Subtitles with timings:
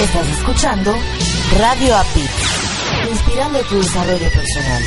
[0.00, 0.94] Estás escuchando
[1.58, 2.28] Radio API,
[3.10, 4.82] inspirando tu desarrollo personal.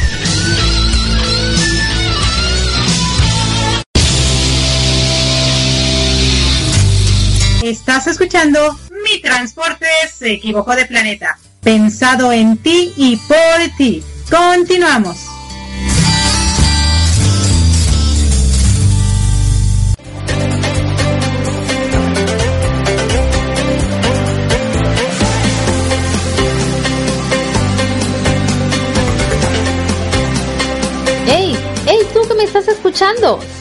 [7.64, 11.38] Estás escuchando Mi Transporte se equivocó de planeta.
[11.62, 14.04] Pensado en ti y por ti.
[14.30, 15.35] Continuamos.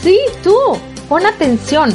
[0.02, 0.56] Sí, tú.
[1.08, 1.94] Pon atención.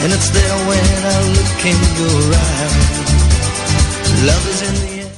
[0.00, 0.08] Love
[4.48, 5.12] is in the air.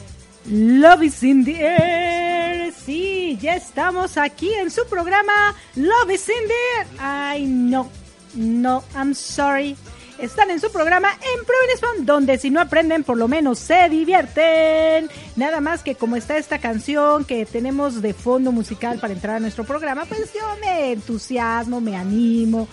[0.50, 2.72] Love is in the air.
[2.72, 6.86] Sí, ya estamos aquí en su programa Love is in the air.
[6.98, 7.88] Ay, no.
[8.34, 9.76] No, I'm sorry.
[10.18, 11.44] Están en su programa en
[11.78, 15.08] Fun, donde si no aprenden, por lo menos se divierten.
[15.36, 19.40] Nada más que como está esta canción que tenemos de fondo musical para entrar a
[19.40, 22.66] nuestro programa, pues yo me entusiasmo, me animo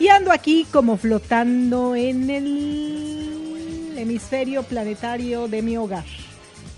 [0.00, 6.04] y ando aquí como flotando en el hemisferio planetario de mi hogar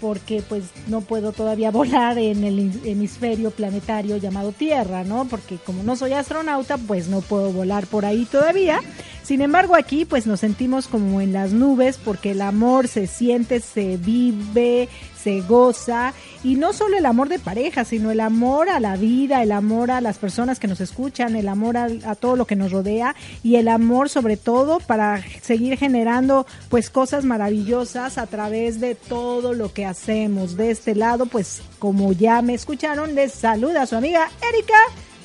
[0.02, 5.26] porque pues no puedo todavía volar en el hemisferio planetario llamado Tierra, ¿no?
[5.26, 8.80] Porque como no soy astronauta, pues no puedo volar por ahí todavía.
[9.22, 13.60] Sin embargo, aquí pues nos sentimos como en las nubes porque el amor se siente,
[13.60, 14.88] se vive,
[15.22, 19.42] se goza y no solo el amor de pareja, sino el amor a la vida,
[19.42, 22.56] el amor a las personas que nos escuchan, el amor a, a todo lo que
[22.56, 23.14] nos rodea
[23.44, 29.54] y el amor sobre todo para seguir generando pues cosas maravillosas a través de todo
[29.54, 30.56] lo que hacemos.
[30.56, 34.74] De este lado, pues como ya me escucharon, les saluda su amiga Erika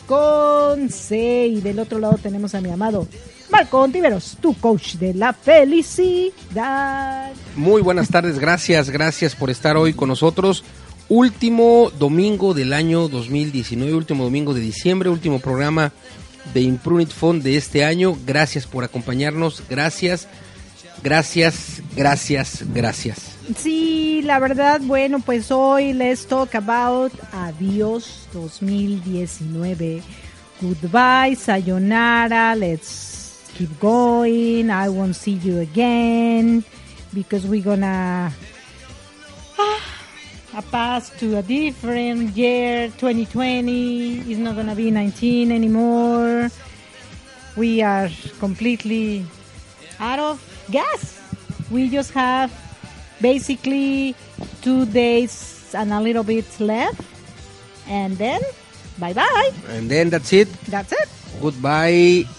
[0.06, 3.08] con C y del otro lado tenemos a mi amado
[3.50, 7.32] Marco Ontiveros, tu coach de la felicidad.
[7.56, 10.64] Muy buenas tardes, gracias, gracias por estar hoy con nosotros.
[11.10, 15.94] Último domingo del año 2019, último domingo de diciembre, último programa
[16.54, 18.18] de Imprunit Fund de este año.
[18.26, 20.28] Gracias por acompañarnos, gracias,
[21.02, 23.38] gracias, gracias, gracias.
[23.58, 30.02] Sí, la verdad, bueno, pues hoy let's talk about adiós 2019.
[30.60, 33.17] Goodbye, sayonara, let's
[33.58, 34.70] keep going.
[34.70, 36.64] I won't see you again
[37.12, 38.30] because we're gonna
[39.58, 39.82] ah,
[40.54, 42.94] a pass to a different year.
[43.02, 46.54] 2020 is not gonna be 19 anymore.
[47.58, 49.26] We are completely
[50.00, 50.38] out of
[50.70, 51.18] gas.
[51.74, 52.54] We just have
[53.20, 54.14] basically
[54.62, 57.02] two days and a little bit left,
[57.90, 58.46] and then
[59.02, 59.50] bye bye.
[59.74, 60.46] And then that's it.
[60.70, 61.10] That's it.
[61.42, 62.30] Goodbye.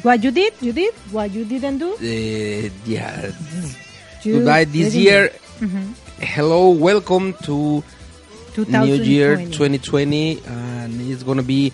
[0.00, 0.94] What you did, you did.
[1.12, 3.30] What you didn't do, Uh, yeah.
[4.24, 5.30] you Goodbye this year.
[5.60, 5.66] do.
[5.66, 5.84] Mhm.
[6.18, 7.84] Hello, welcome to
[8.56, 10.40] New Year 2020.
[10.40, 11.72] 2020, and it's gonna be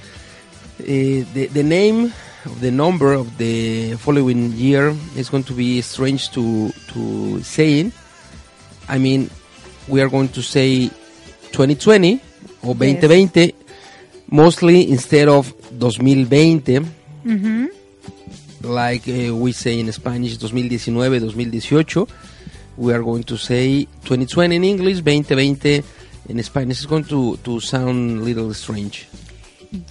[0.81, 0.85] uh,
[1.33, 2.13] the the name
[2.45, 7.93] of the number of the following year is going to be strange to to saying.
[8.89, 9.31] I mean,
[9.89, 10.91] we are going to say
[11.53, 12.21] 2020
[12.63, 13.55] or 2020
[14.31, 16.85] mostly instead of 2020
[17.25, 17.69] Mhm.
[18.63, 22.07] Like uh, we say in Spanish 2019, 2018.
[22.77, 25.83] We are going to say 2020 in English, 2020
[26.29, 26.79] in Spanish.
[26.79, 29.09] It's going to, to sound a little strange.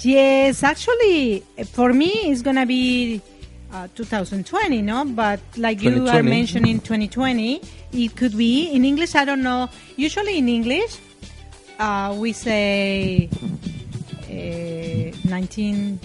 [0.02, 3.22] Yes, actually, for me, it's gonna be
[3.72, 5.06] uh, 2020, no?
[5.06, 7.62] But like you are mentioning 2020,
[7.94, 9.16] it could be in English.
[9.16, 9.70] I don't know.
[9.96, 10.98] Usually in English,
[11.78, 13.30] uh, we say
[14.24, 16.00] uh, 19,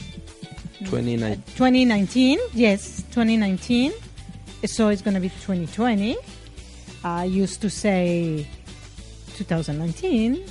[0.81, 1.43] 2019.
[1.57, 2.39] 2019.
[2.55, 3.93] Yes, 2019.
[4.65, 6.17] So it's gonna be 2020.
[7.05, 8.47] I used to say
[9.35, 10.43] 2019.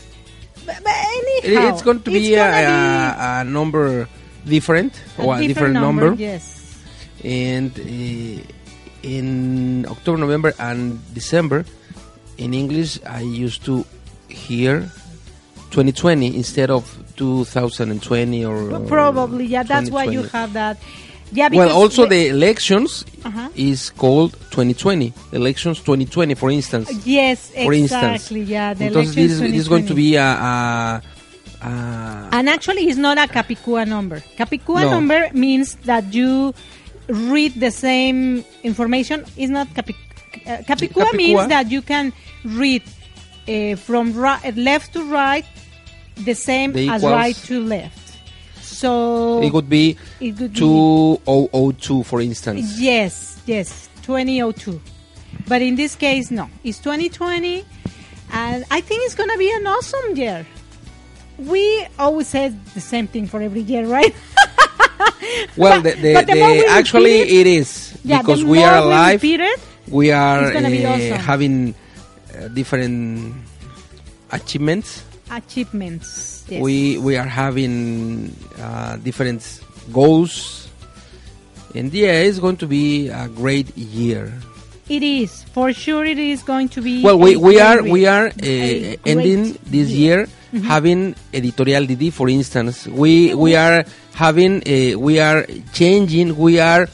[0.66, 4.08] But, but anyhow, it's going to be a, a, a number
[4.46, 6.14] different be or a different, number.
[6.14, 6.78] Yes.
[7.24, 8.44] And uh,
[9.04, 11.66] in October, November, and December,
[12.38, 13.86] in English, I used to
[14.30, 14.82] hear
[15.72, 16.86] 2020 instead of
[17.22, 18.66] 2020 or.
[18.66, 19.64] Well, probably, yeah.
[19.64, 20.78] That's why you have that.
[21.32, 21.50] Yeah.
[21.54, 23.48] Well, also the- elections Uh-huh.
[23.56, 25.14] is called 2020.
[25.32, 26.88] Elections 2020, for instance.
[27.06, 28.04] Yes, For instance.
[28.28, 28.42] exactly.
[28.42, 28.74] Yeah.
[28.74, 29.96] The Entonces, elections this, is going to 2020.
[29.96, 31.02] be a, a,
[31.62, 34.20] a And actually, it's not a Capicua number.
[34.40, 34.90] Capicua No.
[34.98, 36.54] number means that you
[37.08, 39.24] read the same information.
[39.38, 39.96] It's not Capic.
[40.46, 41.14] Uh, Capicua, Capicua.
[41.24, 42.12] means that you can
[42.44, 42.84] read
[43.48, 44.06] uh, from
[44.70, 45.46] left to right
[46.26, 47.98] the same The as right to left.
[48.62, 52.80] So it would be it could be 2002, for instance.
[52.80, 54.82] Yes, yes, 2002.
[55.48, 56.50] But in this case, no.
[56.64, 57.64] It's 2020,
[58.34, 60.46] and I think it's going to be an awesome year.
[61.38, 64.14] We always say the same thing for every year, right?
[65.58, 68.88] Well, the, the, But the we actually repeat it is Yeah, because we are more
[68.88, 69.24] we alive.
[69.24, 71.18] it, We are It's gonna be uh, awesome.
[71.26, 71.76] having
[72.38, 73.34] uh, different
[74.32, 75.04] achievements.
[75.32, 76.44] Achievements.
[76.50, 76.62] Yes.
[76.62, 79.42] We we are having uh, different
[79.94, 80.68] goals,
[81.74, 84.34] and yeah, it's going to be a great year.
[84.90, 86.04] It is for sure.
[86.04, 87.02] It is going to be.
[87.02, 90.64] Well, we, we are we are uh, ending this year Mhm.
[90.68, 92.12] having editorial DD.
[92.12, 96.36] For instance, we we are having uh, we are changing.
[96.36, 96.90] We are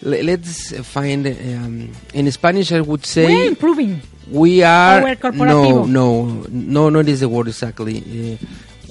[0.00, 2.72] let's find um, in Spanish.
[2.72, 4.00] I would say We're improving.
[4.30, 7.98] We are no no no not is the word exactly.
[8.00, 8.36] Uh,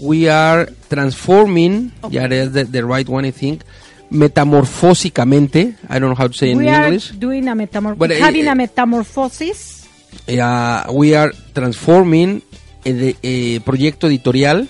[0.01, 1.91] we are transforming.
[2.09, 3.25] Yeah, that's the, the right one.
[3.25, 3.63] I think
[4.11, 5.75] metamorfósicamente.
[5.89, 7.09] I don't know how to say in we are English.
[7.11, 8.19] doing a metamorphosis.
[8.19, 9.87] Uh, having a metamorphosis.
[10.27, 12.41] Uh, we are transforming
[12.85, 14.67] a, a proyecto editorial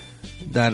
[0.52, 0.72] that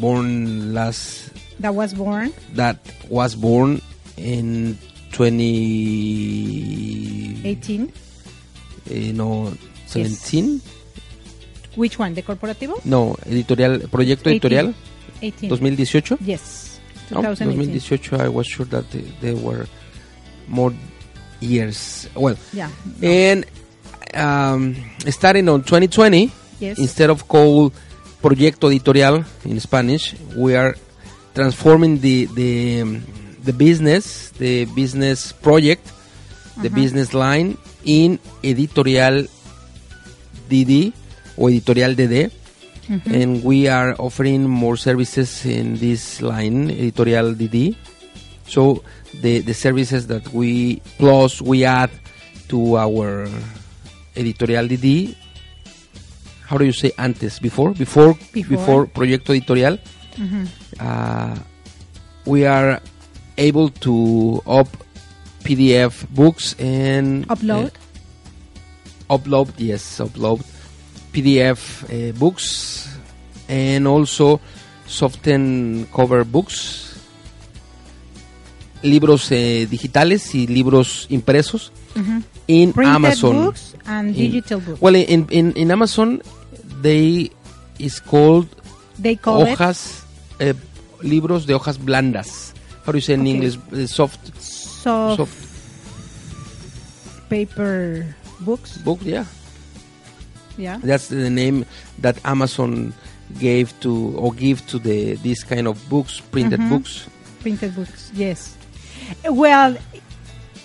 [0.00, 1.30] born last
[1.60, 2.32] That was born.
[2.54, 2.78] that
[3.08, 3.80] was born
[4.16, 4.76] in
[5.12, 7.92] 20 18.
[8.90, 9.52] Eh, no
[9.86, 10.60] 17
[11.76, 12.14] Which one?
[12.14, 12.80] The corporativo?
[12.84, 14.32] no editorial proyecto 18.
[14.32, 14.74] editorial
[15.22, 15.48] 18.
[15.50, 16.80] 2018 Yes.
[17.10, 17.80] No, 2018.
[17.80, 19.66] 2018 I was sure that they, they were
[20.48, 20.72] more
[21.40, 22.68] years well Yeah.
[23.02, 23.46] and
[24.14, 24.74] um,
[25.08, 26.30] starting on 2020
[26.60, 26.78] Yes.
[26.78, 27.72] instead of called
[28.22, 30.74] proyecto editorial in Spanish we are
[31.34, 33.02] transforming the the um,
[33.44, 35.86] the business the business project
[36.60, 36.74] the Ajá.
[36.74, 39.24] business line in editorial
[40.48, 40.92] DD
[41.36, 42.30] or editorial DD
[42.90, 43.06] Mhm.
[43.14, 47.76] and we are offering more services in this line editorial DD
[48.48, 48.82] so
[49.22, 51.90] the the services that we plus we add
[52.48, 53.28] to our
[54.16, 55.14] editorial DD
[56.50, 58.56] how do you say antes before before Before.
[58.56, 59.78] before proyecto editorial
[60.18, 60.48] Mhm.
[60.82, 61.36] uh,
[62.26, 62.80] we are
[63.38, 64.66] able to up
[65.42, 67.70] PDF books and Upload.
[69.08, 70.40] uh, upload yes upload
[71.12, 72.88] PDF uh, books
[73.48, 74.40] and also
[74.86, 76.86] soften cover books
[78.82, 82.22] libros eh, digitales y libros impresos Mhm.
[82.46, 84.80] in Printed Amazon books and In- digital books.
[84.80, 86.22] well in, in, in Amazon
[86.82, 87.30] they
[87.78, 88.46] is called
[89.00, 90.04] They call hojas
[90.38, 90.54] eh,
[91.02, 92.52] libros de hojas blandas
[92.86, 93.26] how do you say in.
[93.26, 94.20] English Eh, soft
[94.82, 95.36] soft, soft
[97.28, 98.04] paper
[98.40, 98.78] books.
[98.78, 99.24] book yeah
[100.58, 100.78] Yeah.
[100.82, 101.64] that's the name
[102.00, 102.92] that Amazon
[103.38, 106.68] gave to or give to the this kind of books printed Mhm.
[106.70, 107.06] books
[107.40, 108.12] Printed books.
[108.12, 108.52] Yes.
[109.24, 109.72] Well,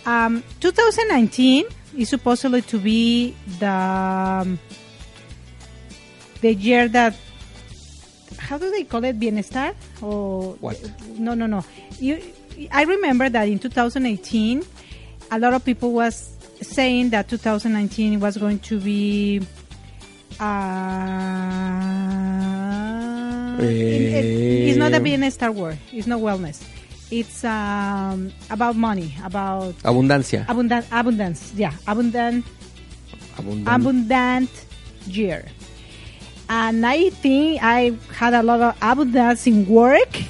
[0.06, 1.64] um, 2019
[1.96, 3.32] is supposedly to be
[3.64, 4.60] the um,
[6.42, 7.16] the year that
[8.38, 10.76] how do they call it bienestar or What?
[11.18, 11.64] no no no
[11.98, 12.20] you
[12.72, 14.64] i remember that in 2018
[15.32, 16.32] a lot of people was
[16.62, 19.42] saying that 2019 was going to be
[22.36, 25.00] uh, it- it- it's not a Eh.
[25.00, 26.62] bienestar word it's not wellness
[27.12, 32.46] it's um, about money about abundancia abundant abundance yeah abundant
[33.38, 34.50] Abundan- abundant
[35.08, 35.44] year.
[36.48, 40.24] And I think I had a lot of abundance in work.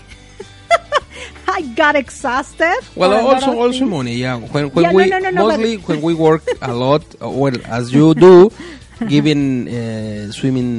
[1.58, 2.78] I got exhausted.
[2.96, 5.48] well for a lot also also money yeah when, when Yeah, we no, no, no,
[5.48, 8.52] mostly when we work a lot uh, well as you do
[9.14, 10.70] giving uh, swimming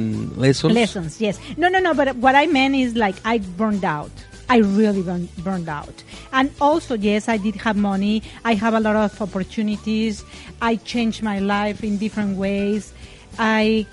[0.43, 1.39] lessons Lessons, yes.
[1.61, 1.93] No, no, no.
[1.93, 4.11] But what I meant is like I burned out.
[4.49, 6.03] I really burned, burned out.
[6.31, 8.23] And also, yes, I did have money.
[8.45, 10.23] I have a lot of opportunities.
[10.61, 12.93] I changed my life in different ways.
[13.37, 13.85] I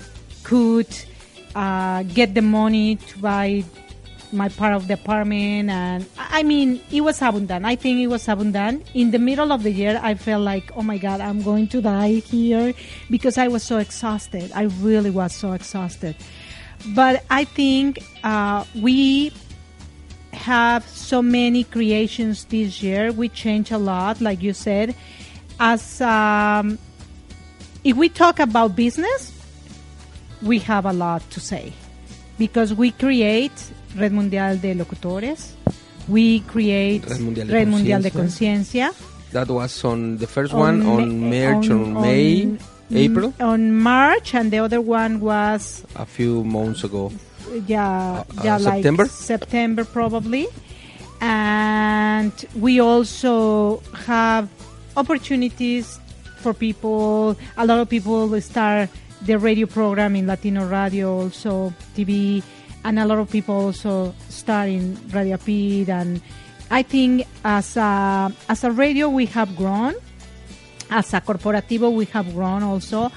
[0.43, 0.88] could
[1.55, 3.64] uh, get the money to buy
[4.35, 7.64] my part of the apartment and I mean it was abundant.
[7.64, 8.87] I think it was abundant.
[8.95, 11.81] In the middle of the year I felt like, oh my god, I'm going to
[11.81, 12.75] die here
[13.09, 14.50] because I was so exhausted.
[14.55, 16.17] I really was so exhausted.
[16.95, 19.33] But I think uh, we
[20.33, 23.12] have so many creations this year.
[23.12, 24.95] We change a lot, like you said.
[25.59, 26.79] As um,
[27.85, 29.33] if we talk about business,
[30.43, 31.73] we have a lot to say
[32.38, 35.55] because we create Red Mundial de Locutores,
[36.09, 38.93] we create Red Mundial de Red Mundial de Conciencia.
[39.33, 42.59] That was on the first one on March or on- May on-
[42.95, 47.11] April On March, and the other one was a few months ago
[47.67, 49.07] yeah, Uh, yeah, like September?
[49.07, 50.47] September probably.
[51.21, 54.49] And we also have
[54.97, 55.99] opportunities
[56.39, 57.37] for people.
[57.57, 58.91] A lot of people start
[59.25, 62.43] the radio program in Latino Radio, also TV,
[62.85, 65.88] and a lot of people also start in Radio Pid.
[65.91, 66.21] And
[66.71, 69.95] I think as a, as a radio, we have grown.
[70.91, 73.09] as a corporativo we have grown also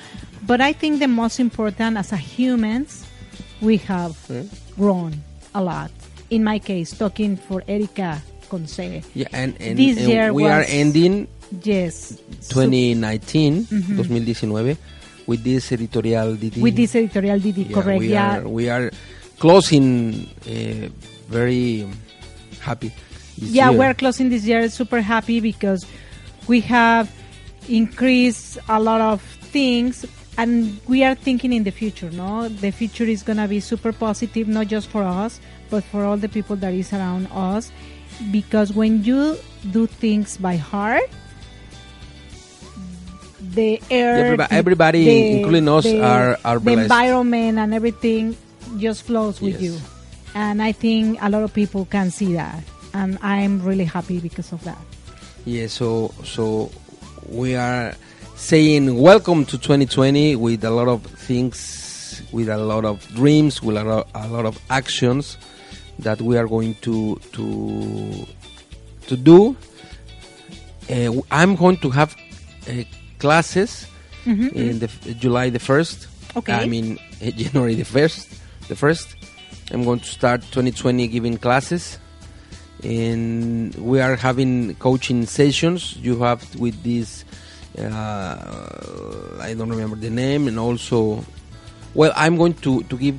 [0.47, 3.03] but i think the most important as a humans
[3.59, 4.15] we have
[4.79, 5.11] grown
[5.53, 5.91] a lot
[6.31, 10.63] in my case talking for Erika conce Yeah, and, and, This and year we are
[10.63, 11.27] ending
[11.61, 12.15] yes
[12.47, 13.99] 2019, Mhm.
[13.99, 14.77] 2019,
[15.27, 16.63] with this editorial DD.
[16.63, 18.87] with this editorial did Yeah, correct we yeah Are, we are
[19.39, 20.89] closing uh,
[21.29, 21.85] very
[22.61, 22.91] happy.
[23.37, 23.79] yeah year.
[23.79, 25.85] we're closing this year super happy because
[26.47, 27.11] we have
[27.69, 29.21] increased a lot of
[29.53, 30.05] things
[30.37, 33.91] and we are thinking in the future no the future is going to be super
[33.93, 35.39] positive not just for us
[35.69, 37.71] but for all the people that is around us
[38.31, 39.37] because when you
[39.71, 41.03] do things by heart
[43.53, 46.81] the air everybody, the- including us, the- are- are the blessed.
[46.89, 48.35] environment and everything
[48.77, 49.61] just flows with Yes.
[49.61, 49.77] you
[50.35, 54.51] and i think a lot of people can see that and i'm really happy because
[54.53, 54.77] of that
[55.45, 56.69] Yeah, so so
[57.29, 57.95] we are
[58.35, 63.77] saying welcome to 2020 with a lot of things, with a lot of dreams, with
[63.77, 65.37] a lot, a lot of actions
[66.03, 68.27] that we are going to to
[69.07, 69.55] to do.
[70.91, 72.15] Uh, I'm going to have
[72.67, 72.83] uh,
[73.19, 73.87] classes
[74.25, 76.07] Mhm, in the f- July the first.
[76.35, 76.51] Okay.
[76.53, 78.27] I mean uh, January the first.
[78.67, 79.15] The first.
[79.71, 81.97] I'm going to start 2020 giving classes
[82.83, 87.25] and we are having coaching sessions you have with this
[87.79, 91.23] uh, i don't remember the name and also
[91.95, 93.15] well i'm going to to give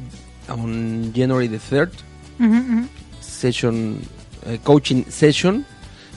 [0.49, 1.91] on january the 3rd
[2.39, 2.89] Mhm, mhm.
[3.21, 4.07] session
[4.47, 5.65] uh, coaching session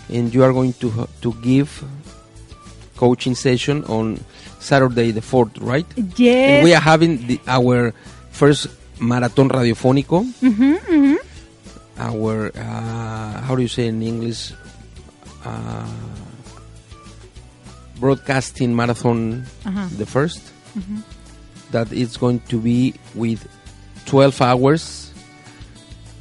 [0.10, 1.84] and you are going to to give
[2.96, 4.20] coaching session on
[4.60, 6.50] saturday the 4th right Yes.
[6.50, 7.92] and we are having the, our
[8.30, 8.68] first
[9.02, 10.24] marathon radiofónico
[11.98, 14.54] our uh, how do you say in English
[15.46, 15.86] uh,
[18.00, 19.88] broadcasting marathon Uh-huh.
[19.98, 20.42] the 1st
[20.78, 21.04] Mhm.
[21.72, 23.46] that is going to be with
[24.06, 25.12] 12 hours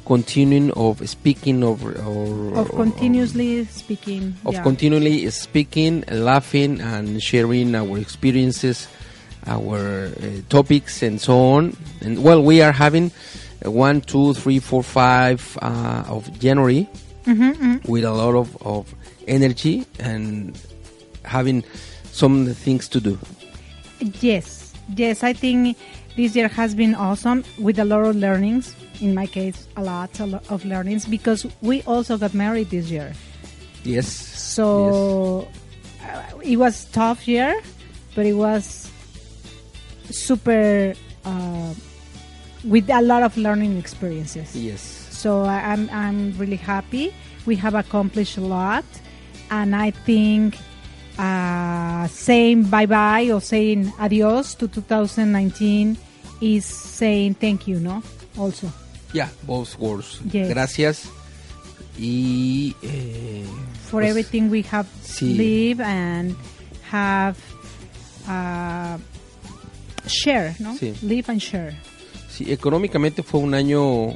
[0.05, 4.63] continuing of speaking of or, of continuously speaking of yeah.
[4.63, 8.87] continually speaking laughing and sharing our experiences
[9.47, 10.11] our uh,
[10.49, 13.11] topics and so on and well we are having
[13.65, 16.87] uh, one two three four five uh, of january
[17.25, 17.87] Mhm, mhm.
[17.87, 18.93] with a lot of, of
[19.27, 20.57] energy and
[21.23, 21.63] having
[22.11, 23.17] some things to do
[24.21, 25.77] Yes, yes, I think
[26.15, 28.75] this year has been awesome with a lot of learnings.
[28.99, 32.89] In my case, a lot, a lot of learnings because we also got married this
[32.89, 33.13] year.
[33.83, 35.47] yes So
[36.03, 37.53] uh, it was tough year,
[38.15, 38.90] but it was
[40.11, 40.93] super
[41.25, 41.73] uh,
[42.63, 44.55] with a lot of learning experiences.
[44.55, 47.13] yes So I'm I'm really happy.
[47.45, 48.85] We have accomplished a lot,
[49.53, 50.57] and I think
[51.21, 55.93] uh, saying bye bye or saying adios to 2019
[56.41, 58.01] is saying thank you, no?
[58.33, 58.65] Also,
[59.13, 60.49] yeah both words Yes.
[60.49, 61.05] gracias
[61.99, 63.45] y eh,
[63.91, 65.37] for pues, everything we have sí.
[65.37, 66.33] lived and
[66.89, 67.37] have
[68.27, 68.97] uh,
[70.07, 70.75] share, no?
[70.77, 70.93] Sí.
[71.01, 71.75] Live and share.
[72.29, 74.15] Sí, económicamente fue un año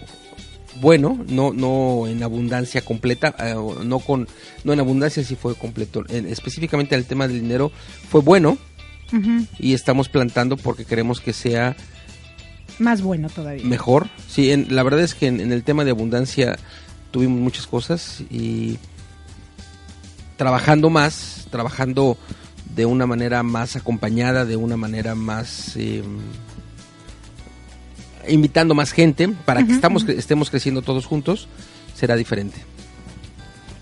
[0.82, 4.28] bueno, no no en abundancia completa, eh, no con
[4.64, 6.04] no en abundancia sí fue completo.
[6.10, 7.72] En- específicamente el tema del dinero
[8.10, 8.58] fue bueno
[9.60, 11.76] y estamos plantando porque queremos que sea
[12.80, 13.64] Más bueno todavía.
[13.64, 14.10] mejor.
[14.28, 16.58] Sí, en- la verdad es que en, en el tema de abundancia
[17.12, 18.78] tuvimos muchas cosas y
[20.38, 22.18] trabajando más, trabajando
[22.76, 26.04] de una manera más acompañada, de una manera más eh,
[28.28, 31.48] invitando más gente para que estamos, estemos creciendo todos juntos,
[31.94, 32.58] será diferente.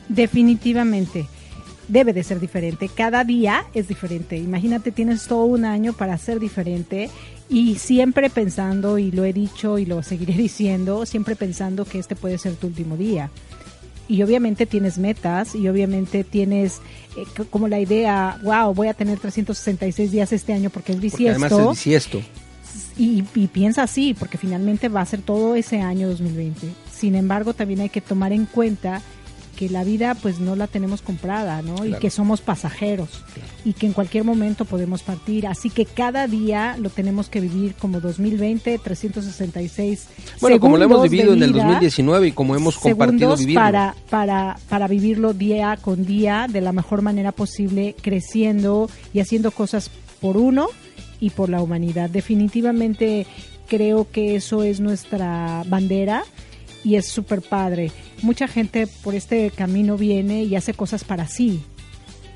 [0.09, 1.27] Definitivamente.
[1.87, 2.87] Debe de ser diferente.
[2.87, 4.37] Cada día es diferente.
[4.37, 7.09] Imagínate, tienes todo un año para ser diferente
[7.49, 12.15] y siempre pensando, y lo he dicho y lo seguiré diciendo, siempre pensando que este
[12.15, 13.31] puede ser tu último día.
[14.13, 16.81] Y obviamente tienes metas y obviamente tienes
[17.17, 21.07] eh, como la idea, wow, voy a tener 366 días este año porque es Porque
[21.17, 21.45] bisiesto.
[21.45, 22.21] además es bisiesto.
[22.95, 26.67] Y, y piensa así, porque finalmente va a ser todo ese año 2020.
[26.95, 29.01] Sin embargo, también hay que tomar en cuenta
[29.55, 31.85] que la vida pues no la tenemos comprada, ¿no?
[31.85, 33.09] Y que somos pasajeros
[33.65, 35.47] y que en cualquier momento podemos partir.
[35.47, 40.07] Así que cada día lo tenemos que vivir como 2020, 366
[40.41, 43.61] Bueno, como lo hemos vivido en el vida, 2019 y como hemos compartido vivirlo.
[43.61, 49.51] para, para, para vivirlo día con día de la mejor manera posible, creciendo y haciendo
[49.51, 49.89] cosas
[50.19, 50.67] por uno
[51.19, 52.09] y por la humanidad.
[52.09, 53.25] Definitivamente
[53.67, 56.23] creo que eso es nuestra bandera
[56.83, 57.91] y es súper padre.
[58.21, 61.61] Mucha gente por este camino viene y hace cosas para sí.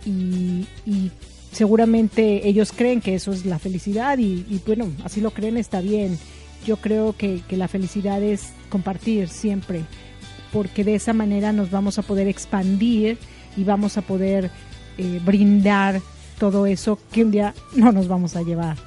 [0.05, 1.11] Y, y
[1.51, 5.81] seguramente ellos creen que eso es la felicidad y, y bueno, así lo creen, está
[5.81, 6.17] bien.
[6.65, 9.81] Yo creo que, que la felicidad es compartir siempre,
[10.53, 13.17] porque de esa manera nos vamos a poder expandir
[13.55, 14.49] y vamos a poder
[14.97, 16.01] eh, brindar
[16.39, 18.77] todo eso que un día no nos vamos a llevar.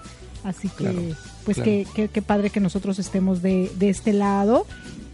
[0.44, 1.02] Así que, Claro,
[1.44, 1.70] pues claro.
[1.94, 4.66] que- que padre que nosotros estemos de, de este lado,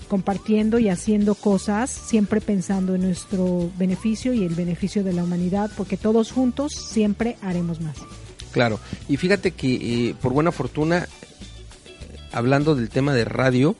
[0.06, 5.70] compartiendo y haciendo cosas, siempre pensando en nuestro beneficio y el beneficio de la humanidad,
[5.76, 7.96] porque todos juntos siempre haremos más.
[8.52, 9.74] Claro, y fíjate que
[10.08, 11.06] eh, por buena fortuna,
[12.32, 13.76] hablando del tema de radio,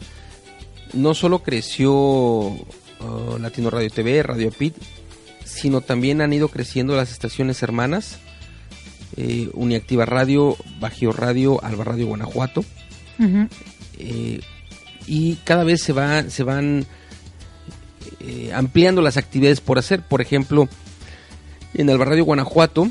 [0.92, 4.74] no solo creció uh, Latino Radio TV, Radio Pit,
[5.44, 8.18] sino también han ido creciendo las estaciones hermanas,
[9.16, 12.64] eh, Uniactiva Radio, Bajío Radio, Alba Radio Guanajuato,
[13.98, 14.40] eh,
[15.06, 16.86] y cada vez se, va, se van
[18.20, 20.02] eh, ampliando las actividades por hacer.
[20.02, 20.68] Por ejemplo,
[21.74, 22.90] en Alba Radio Guanajuato,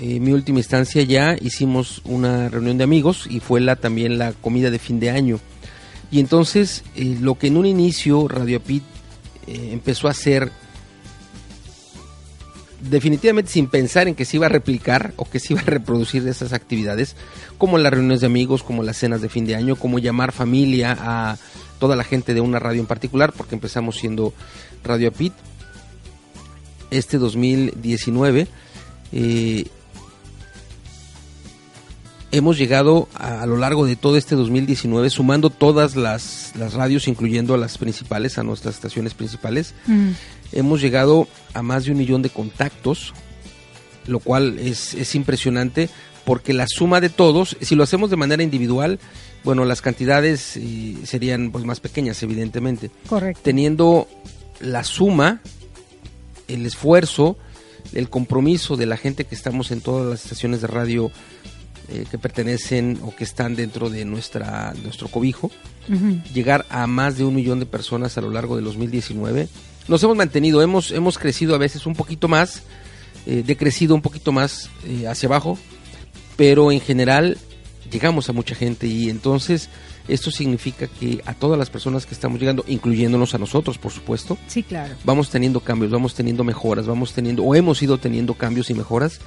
[0.00, 4.18] eh, en mi última instancia ya hicimos una reunión de amigos y fue la también
[4.18, 5.38] la comida de fin de año.
[6.10, 8.82] Y entonces eh, lo que en un inicio Radio Pit
[9.46, 10.50] eh, empezó a hacer
[12.80, 16.26] definitivamente sin pensar en que se iba a replicar o que se iba a reproducir
[16.26, 17.16] esas actividades,
[17.58, 20.96] como las reuniones de amigos, como las cenas de fin de año, como llamar familia
[20.98, 21.38] a
[21.78, 24.32] toda la gente de una radio en particular, porque empezamos siendo
[24.84, 25.32] Radio Pit.
[26.90, 28.48] Este 2019
[29.12, 29.66] eh,
[32.32, 37.08] hemos llegado a, a lo largo de todo este 2019, sumando todas las, las radios,
[37.08, 39.74] incluyendo a las principales, a nuestras estaciones principales,
[40.52, 43.12] hemos llegado a más de un millón de contactos,
[44.06, 45.88] lo cual es, es impresionante
[46.24, 48.98] porque la suma de todos, si lo hacemos de manera individual,
[49.42, 52.90] bueno, las cantidades eh, serían pues más pequeñas, evidentemente.
[53.08, 53.40] Correcto.
[53.42, 54.06] Teniendo
[54.60, 55.40] la suma,
[56.46, 57.38] el esfuerzo,
[57.94, 61.10] el compromiso de la gente que estamos en todas las estaciones de radio
[61.90, 65.50] eh, que pertenecen o que están dentro de nuestra nuestro cobijo,
[66.32, 69.48] llegar a más de un millón de personas a lo largo del 2019.
[69.88, 72.62] Nos hemos mantenido, hemos, hemos crecido a veces un poquito más,
[73.26, 75.58] eh, decrecido un poquito más eh, hacia abajo,
[76.36, 77.38] pero en general
[77.90, 79.68] llegamos a mucha gente y entonces
[80.06, 84.38] esto significa que a todas las personas que estamos llegando, incluyéndonos a nosotros, por supuesto,
[84.46, 84.94] Sí, claro.
[85.04, 89.20] vamos teniendo cambios, vamos teniendo mejoras, vamos teniendo, o hemos ido teniendo cambios y mejoras.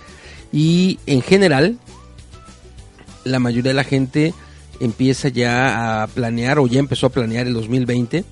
[0.52, 1.78] Y en general,
[3.24, 4.34] la mayoría de la gente
[4.80, 8.26] empieza ya a planear o ya empezó a planear el 2020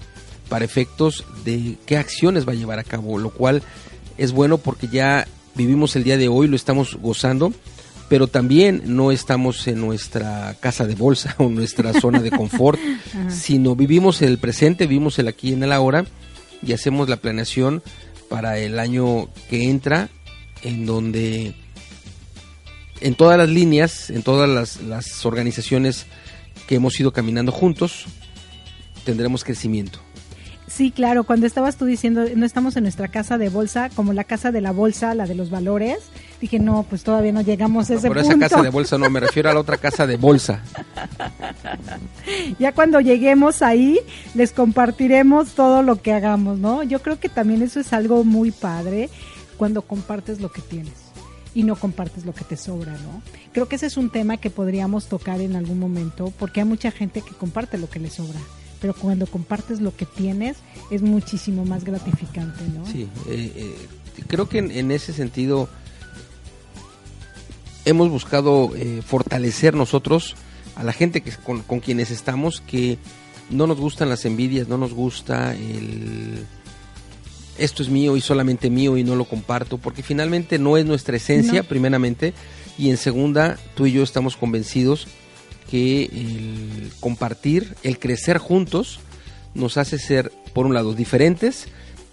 [0.50, 3.62] para efectos de qué acciones va a llevar a cabo, lo cual
[4.18, 7.54] es bueno porque ya vivimos el día de hoy, lo estamos gozando,
[8.10, 12.80] pero también no estamos en nuestra casa de bolsa o nuestra zona de confort,
[13.30, 16.06] sino vivimos el presente, vivimos el aquí en el ahora
[16.62, 17.82] y hacemos la planeación
[18.30, 20.10] para el año que entra,
[20.64, 21.54] en donde
[23.02, 26.06] en todas las líneas, en todas las, las organizaciones
[26.68, 28.06] que hemos ido caminando juntos,
[29.04, 30.00] tendremos crecimiento.
[30.68, 34.24] Sí, claro, cuando estabas tú diciendo, no estamos en nuestra casa de bolsa, como la
[34.24, 35.98] casa de la bolsa, la de los valores,
[36.40, 38.38] dije, no, pues todavía no llegamos a No, ese pero punto.
[38.38, 40.64] esa casa de bolsa no, me refiero a la otra casa de bolsa.
[42.60, 44.00] Ya cuando lleguemos ahí,
[44.36, 46.84] les compartiremos todo lo que hagamos, ¿no?
[46.84, 49.10] Yo creo que también eso es algo muy padre
[49.58, 51.01] cuando compartes lo que tienes
[51.54, 53.22] y no compartes lo que te sobra, ¿no?
[53.54, 56.92] Creo que ese es un tema que podríamos tocar en algún momento porque hay mucha
[56.92, 58.40] gente que comparte lo que le sobra,
[58.80, 60.58] pero cuando compartes lo que tienes
[60.90, 62.86] es muchísimo más gratificante, ¿no?
[62.86, 63.76] Sí, eh, eh,
[64.28, 65.68] creo que en, en ese sentido
[67.86, 70.36] hemos buscado eh, fortalecer nosotros
[70.76, 72.98] a la gente que con, con quienes estamos, que
[73.50, 76.46] no nos gustan las envidias, no nos gusta el
[77.58, 81.18] esto es mío y solamente mío y no lo comparto, porque finalmente no es nuestra
[81.18, 81.68] esencia, No.
[81.68, 82.34] primeramente,
[82.78, 85.08] y en segunda, tú y yo estamos convencidos
[85.70, 89.00] que el compartir, el crecer juntos,
[89.54, 91.68] nos hace ser, por un lado, diferentes,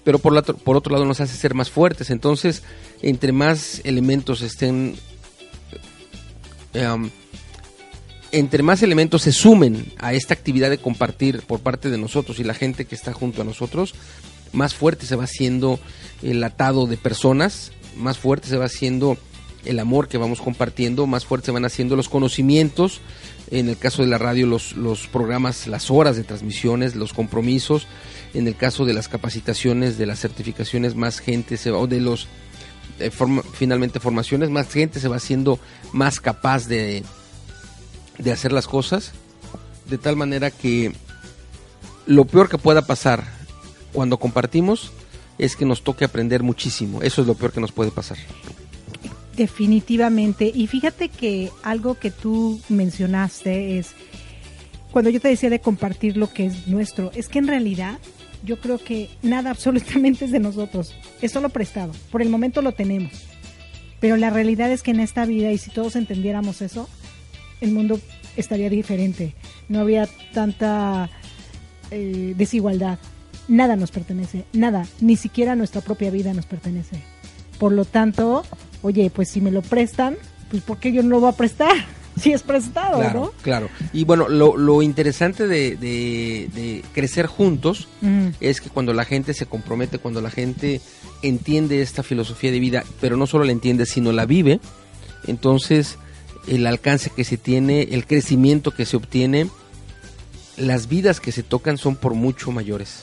[0.05, 2.11] pero por, la, por otro lado nos hace ser más fuertes.
[2.11, 2.63] Entonces,
[3.03, 4.97] entre más elementos estén,
[6.75, 7.11] em,
[8.33, 12.45] entre más elementos se sumen a esta actividad de compartir por parte de nosotros y
[12.45, 13.95] la gente que está junto a nosotros,
[14.53, 15.79] más fuerte se va haciendo
[16.23, 19.19] el atado de personas, más fuerte se va haciendo
[19.65, 23.01] el amor que vamos compartiendo, más fuerte se van haciendo los conocimientos,
[23.51, 27.87] en el caso de la radio los, los programas, las horas de transmisiones, los compromisos,
[28.35, 32.01] en el caso de las capacitaciones, de las certificaciones, más gente se va, o de
[32.01, 32.29] los
[33.53, 35.61] finalmente formaciones, más gente se va haciendo
[35.93, 37.05] más capaz de,
[38.19, 39.13] de hacer las cosas,
[39.89, 40.93] de tal manera que
[42.07, 43.38] lo peor que pueda pasar
[43.93, 44.93] cuando compartimos
[45.39, 47.03] es que nos toque aprender muchísimo.
[47.03, 48.19] Eso es lo peor que nos puede pasar.
[49.37, 50.51] Definitivamente.
[50.53, 53.93] Y fíjate que algo que tú mencionaste es,
[54.91, 57.99] cuando yo te decía de compartir lo que es nuestro, es que en realidad
[58.45, 61.93] yo creo que nada absolutamente es de nosotros, es solo prestado.
[62.11, 63.13] Por el momento lo tenemos.
[64.01, 66.89] Pero la realidad es que en esta vida, y si todos entendiéramos eso,
[67.61, 68.01] el mundo
[68.37, 69.35] estaría diferente.
[69.69, 71.11] No había tanta
[71.91, 72.99] eh, desigualdad.
[73.49, 77.03] Nada nos pertenece, nada, ni siquiera nuestra propia vida nos pertenece.
[77.59, 78.45] Por lo tanto,
[78.83, 80.17] oye, pues si me lo prestan,
[80.51, 81.73] pues ¿por qué yo no lo voy a prestar?
[82.19, 83.33] Si es prestado, Claro, ¿no?
[83.43, 83.69] claro.
[83.93, 88.33] Y bueno, lo, lo interesante de, de- de crecer juntos Ujú.
[88.41, 90.81] es que cuando la gente se compromete, cuando la gente
[91.23, 94.59] entiende esta filosofía de vida, pero no solo la entiende, sino la vive,
[95.29, 95.97] entonces
[96.49, 99.47] el alcance que se tiene, el crecimiento que se obtiene,
[100.57, 103.03] las vidas que se tocan son por mucho mayores.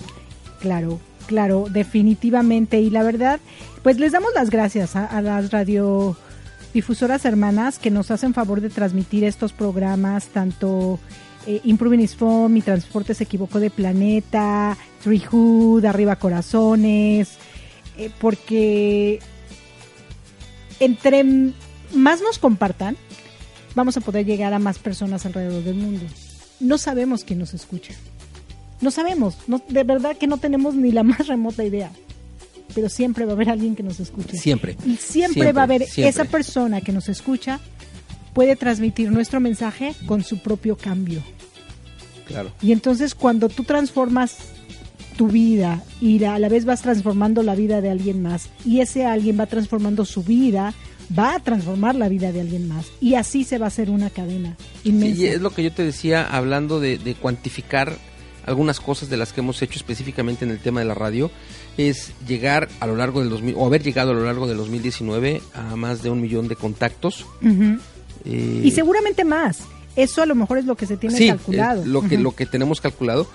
[0.65, 2.81] Claro, claro, definitivamente.
[2.81, 3.39] Y la verdad,
[3.83, 9.25] pues les damos las gracias a, las radiodifusoras hermanas que nos hacen favor de transmitir
[9.25, 10.99] estos programas, tanto
[11.45, 17.37] eh, Improving is Fun, Mi Transporte se equivocó de planeta, Treehood, Arriba Corazones,
[17.99, 19.19] eh, porque
[20.79, 21.23] entre
[21.93, 22.97] más nos compartan,
[23.75, 26.05] vamos a poder llegar a más personas alrededor del mundo.
[26.59, 27.93] No sabemos quién nos escucha.
[28.81, 31.91] No sabemos, no, de verdad que no tenemos ni la más remota idea.
[32.73, 34.37] Pero siempre va a haber alguien que nos escuche.
[34.37, 34.75] Siempre.
[34.85, 36.09] Y siempre, Siempre, va a haber siempre.
[36.09, 37.59] esa persona que nos escucha,
[38.33, 41.23] puede transmitir nuestro mensaje con su propio cambio.
[42.27, 42.51] Claro.
[42.61, 44.37] Y entonces cuando tú transformas
[45.15, 49.05] tu vida y a la vez vas transformando la vida de alguien más y ese
[49.05, 50.73] alguien va transformando su vida,
[51.17, 54.09] va a transformar la vida de alguien más y así se va a hacer una
[54.09, 55.21] cadena inmensa.
[55.21, 57.97] Y es lo que yo te decía hablando de, de cuantificar
[58.45, 61.31] algunas cosas de las que hemos hecho específicamente en el tema de la radio,
[61.77, 65.41] es llegar a lo largo del 2000, o haber llegado a lo largo del 2019
[65.53, 67.25] a más de un millón de contactos.
[68.23, 69.59] Eh, Y seguramente más.
[69.95, 71.81] Eso a lo mejor es lo que se tiene sí, calculado.
[71.81, 73.27] es lo que, lo que tenemos calculado.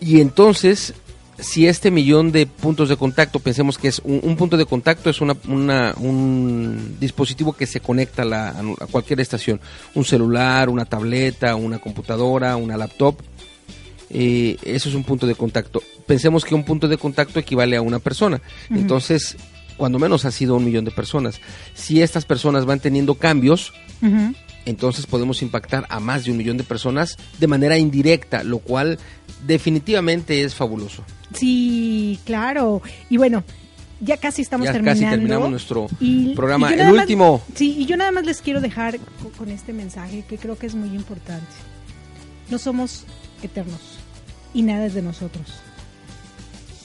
[0.00, 0.94] Y entonces,
[1.38, 5.10] si este millón de puntos de contacto, pensemos que es un, un punto de contacto,
[5.10, 9.60] es una, una- un dispositivo que se conecta a, la- a cualquier estación,
[9.94, 13.16] un celular, una tableta, una computadora, una laptop,
[14.10, 15.82] eh, eso es un punto de contacto.
[16.06, 19.36] Pensemos que un punto de contacto equivale a una persona, entonces,
[19.76, 21.40] cuando menos ha sido un millón de personas.
[21.74, 23.72] Si estas personas van teniendo cambios.
[24.66, 28.98] Entonces podemos impactar a más de un millón de personas de manera indirecta, lo cual
[29.46, 31.04] definitivamente es fabuloso.
[31.34, 32.80] Sí, claro.
[33.10, 33.44] Y bueno,
[34.00, 35.00] ya casi estamos ya terminando.
[35.02, 36.70] casi terminamos nuestro Y- programa.
[36.70, 37.42] y El más- último.
[37.54, 40.66] sí, y yo nada más les quiero dejar co- con este mensaje que creo que
[40.66, 41.46] es muy importante.
[42.50, 43.04] No somos
[43.42, 43.80] eternos
[44.52, 45.46] y nada es de nosotros.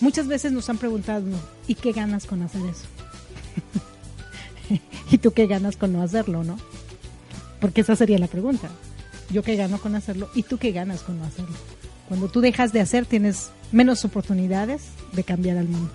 [0.02, 1.26] Muchas veces nos han preguntado,
[1.68, 2.86] ¿y qué ganas con hacer eso?
[5.12, 6.58] ¿Y tú qué ganas con no hacerlo, no?
[7.60, 8.70] Porque esa sería la pregunta.
[9.32, 10.30] ¿Yo qué gano con hacerlo?
[10.36, 11.56] ¿Y tú qué ganas con no hacerlo?
[12.08, 14.82] Cuando tú dejas de hacer, tienes menos oportunidades
[15.14, 15.92] de cambiar al mundo.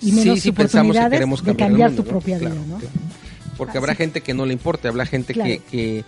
[0.00, 2.12] Y menos Sí, sí, pensamos que oportunidades queremos de cambiar cambiar mundo, tu ¿no?
[2.12, 2.80] propia Claro, vida, ¿no?
[3.56, 5.48] Porque habrá gente que no le importe, habrá gente Claro.
[5.50, 6.04] que, que,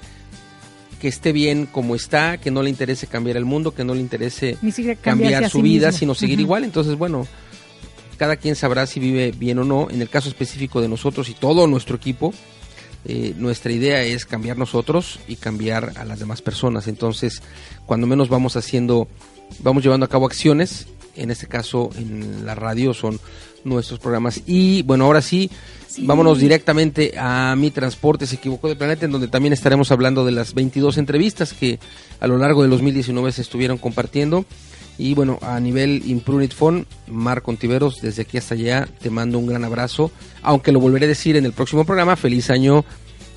[1.01, 4.01] que esté bien como está, que no le interese cambiar el mundo, que no le
[4.01, 4.59] interese
[5.01, 5.99] cambiar su sí vida, mismo.
[5.99, 6.63] sino seguir igual.
[6.65, 7.27] Entonces, bueno,
[8.19, 9.89] cada quien sabrá si vive bien o no.
[9.91, 12.35] En el caso específico de nosotros y todo nuestro equipo,
[13.09, 16.88] eh, nuestra idea es cambiar nosotros y cambiar a las demás personas.
[16.88, 17.42] Entonces,
[17.87, 19.09] cuando menos vamos haciendo,
[19.61, 23.18] vamos llevando a cabo acciones, en este caso en la radio son
[23.64, 24.42] nuestros programas.
[24.47, 25.51] Y bueno, ahora sí,
[26.01, 30.33] vámonos directamente a Mi Transporte se equivocó de planeta, en donde también estaremos hablando de
[30.33, 31.79] las 22 entrevistas que
[32.21, 34.44] a lo largo de 2019 se estuvieron compartiendo.
[34.99, 39.47] Y bueno, a nivel Imprunit Phone, Marco Ontiveros, desde aquí hasta allá te mando un
[39.47, 40.11] gran abrazo,
[40.43, 42.85] aunque lo volveré a decir en el próximo programa, feliz año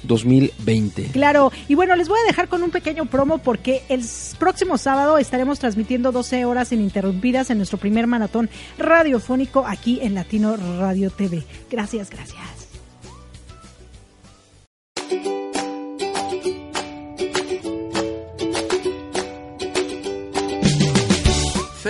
[0.04, 1.04] 2020.
[1.12, 4.04] Claro, y bueno, les voy a dejar con un pequeño promo porque el
[4.40, 10.58] próximo sábado estaremos transmitiendo 12 horas ininterrumpidas en nuestro primer maratón radiofónico aquí en Latino
[10.80, 11.44] Radio TV.
[11.70, 12.71] Gracias, gracias.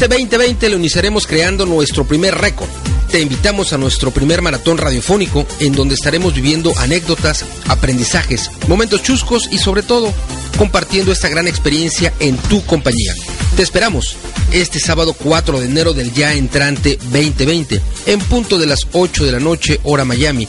[0.00, 2.70] Este 2020 lo iniciaremos creando nuestro primer récord.
[3.10, 9.50] Te invitamos a nuestro primer maratón radiofónico en donde estaremos viviendo anécdotas, aprendizajes, momentos chuscos
[9.52, 10.10] y sobre todo
[10.56, 13.12] compartiendo esta gran experiencia en tu compañía.
[13.56, 14.16] Te esperamos
[14.52, 19.32] este sábado 4 de enero del ya entrante 2020 en punto de las 8 de
[19.32, 20.48] la noche hora Miami